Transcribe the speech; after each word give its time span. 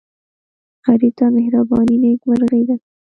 غریب 0.85 1.13
ته 1.19 1.25
مهرباني 1.35 1.95
نیکمرغي 2.03 2.61
ده 2.67 2.75